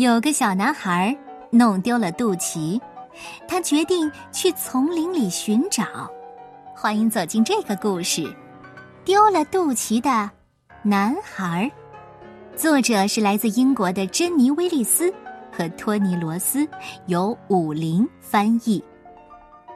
[0.00, 1.14] 有个小男孩
[1.50, 2.80] 弄丢了肚脐，
[3.46, 5.84] 他决定去丛林里寻找。
[6.74, 8.22] 欢迎走进这个故事，
[9.04, 10.30] 《丢了肚脐的
[10.82, 11.70] 男孩》。
[12.58, 15.12] 作者是来自英国的珍妮·威利斯
[15.52, 16.66] 和托尼·罗斯，
[17.04, 18.82] 由武林翻译，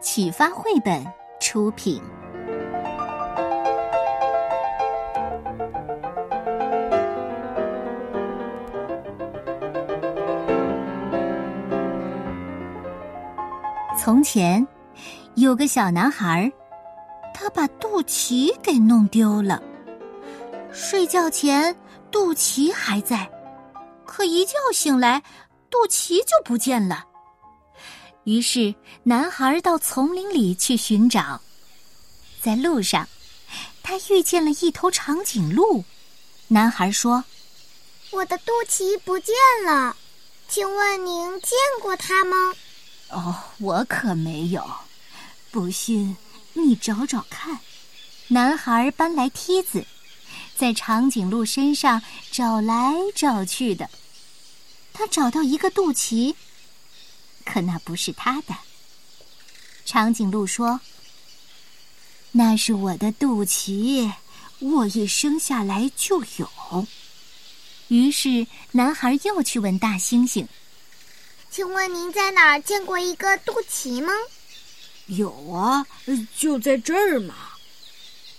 [0.01, 1.05] 启发绘本
[1.39, 2.01] 出品。
[13.97, 14.67] 从前，
[15.37, 16.51] 有个小男孩，
[17.33, 19.63] 他把肚脐给弄丢了。
[20.73, 21.75] 睡觉前，
[22.11, 23.31] 肚脐还在，
[24.05, 25.23] 可一觉醒来，
[25.71, 27.05] 肚脐就不见了。
[28.25, 31.41] 于是，男孩到丛林里去寻找。
[32.43, 33.09] 在路上，
[33.83, 35.85] 他遇见了一头长颈鹿。
[36.49, 37.25] 男孩说
[38.11, 39.97] ：“我的肚脐不见了，
[40.49, 42.37] 请问您见过它吗？”
[43.15, 44.69] 哦，我可没有。
[45.53, 46.17] 不信，
[46.53, 47.61] 你找找看。
[48.29, 49.87] 男孩搬来梯子，
[50.57, 53.89] 在长颈鹿身上找来找去的。
[54.93, 56.35] 他找到一个肚脐，
[57.45, 58.55] 可那不是他的。
[59.85, 60.81] 长颈鹿说
[62.33, 64.11] ：“那是我的肚脐，
[64.59, 66.87] 我一生下来就有。”
[67.89, 70.47] 于是，男孩又去问大猩猩。
[71.55, 74.13] 请问您在哪儿见过一个肚脐吗？
[75.07, 75.87] 有啊，
[76.37, 77.33] 就在这儿嘛。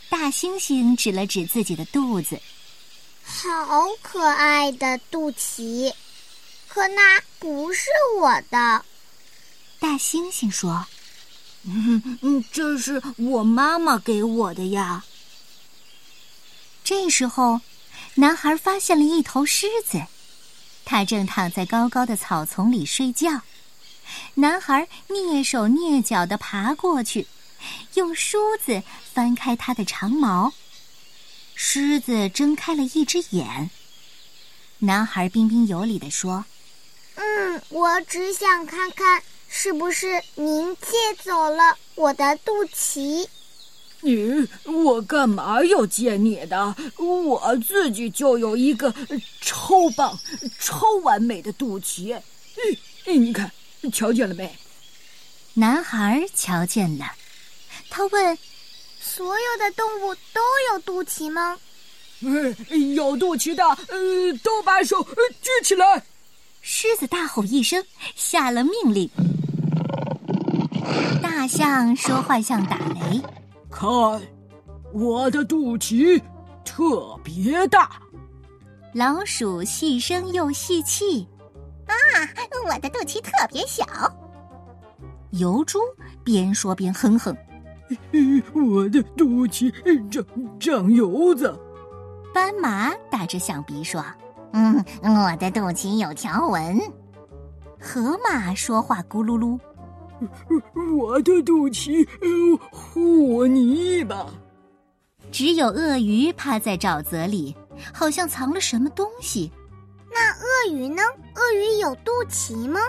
[0.09, 2.37] 大猩猩指了指自己的肚子，
[3.23, 5.93] 好可爱的肚脐，
[6.67, 7.87] 可那不是
[8.19, 8.83] 我的。
[9.79, 10.85] 大猩猩说
[11.63, 15.05] ：“嗯嗯，这是我妈妈给我的呀。”
[16.83, 17.61] 这时候，
[18.15, 20.05] 男孩发现了一头狮子。
[20.85, 23.41] 他正躺在高高的草丛里睡觉，
[24.35, 27.27] 男孩蹑手蹑脚地爬过去，
[27.95, 30.53] 用梳子翻开他的长毛。
[31.55, 33.69] 狮子睁开了一只眼。
[34.79, 36.45] 男孩彬彬有礼地说
[37.15, 43.27] ：“嗯，我只想看看，是不是您借走了我的肚脐。”
[44.05, 46.75] 你我干嘛要借你的？
[46.97, 48.93] 我自己就有一个
[49.41, 50.17] 超棒、
[50.59, 52.15] 超完美的肚脐。
[53.05, 53.51] 嗯，你看，
[53.91, 54.55] 瞧见了没？
[55.55, 57.05] 男孩瞧见了，
[57.89, 58.37] 他问
[59.01, 61.57] ：“所有的动物都有肚脐吗？”
[62.21, 62.55] 嗯，
[62.93, 65.03] 有肚脐的，呃，都把手
[65.41, 66.03] 举起来。
[66.61, 67.83] 狮子大吼一声，
[68.15, 69.09] 下了命令。
[71.21, 73.21] 大象说话像打雷。
[73.75, 73.89] 看，
[74.93, 76.21] 我的肚脐
[76.63, 77.91] 特别大。
[78.93, 81.27] 老鼠细声又细气，
[81.85, 81.93] 啊，
[82.65, 83.83] 我的肚脐特别小。
[85.31, 85.79] 油猪
[86.23, 87.35] 边说边哼哼，
[88.53, 89.69] 我的肚脐
[90.09, 90.25] 长
[90.57, 91.53] 长油子。
[92.33, 94.01] 斑马打着响鼻说
[94.53, 96.79] ：“嗯，我的肚脐有条纹。”
[97.77, 99.59] 河马说话咕噜噜。
[100.97, 102.07] 我的肚脐
[102.71, 104.25] 和泥巴。
[105.31, 107.55] 只有鳄鱼趴在沼泽里，
[107.93, 109.51] 好像藏了什么东西。
[110.13, 111.01] 那鳄鱼呢？
[111.35, 112.79] 鳄鱼有肚脐吗？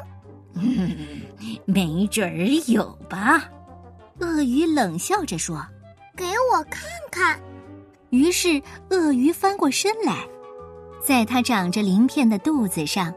[0.55, 0.97] 嗯，
[1.67, 3.51] 没准儿有吧。
[4.21, 5.67] 鳄鱼冷笑着说
[6.17, 7.41] ：“给我看看。”
[8.11, 10.25] 于是鳄鱼翻过身来，
[11.05, 13.13] 在它长着鳞片的肚子上。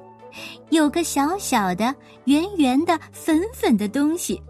[0.69, 1.93] 有个小小的、
[2.25, 4.41] 圆圆的、粉粉的东西，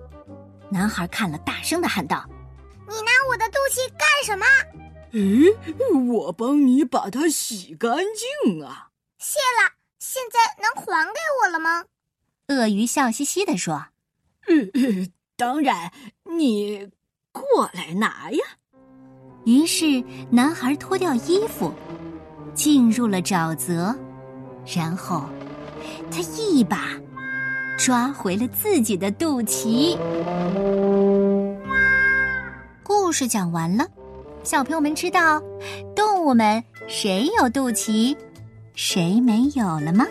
[0.69, 2.23] 男孩看了，大声的喊道
[2.88, 4.45] ：“你拿我的肚脐干什么
[5.13, 5.50] ？”“诶，
[6.07, 7.97] 我帮你把它洗干
[8.44, 11.85] 净啊！”“谢了，现在能还给我了吗？”
[12.50, 13.88] 鳄鱼笑嘻嘻的说
[14.47, 15.91] ：“嗯，当然，
[16.23, 16.89] 你
[17.31, 18.39] 过来拿呀。”
[19.45, 21.73] 于是男孩脱掉衣服，
[22.53, 23.95] 进入了沼泽，
[24.65, 25.30] 然后。
[26.11, 26.89] 他一把
[27.77, 29.97] 抓回了自己的肚脐。
[32.83, 33.85] 故事讲完了，
[34.43, 35.41] 小朋友们知道
[35.95, 38.15] 动物们谁有肚脐，
[38.75, 40.05] 谁没有了吗？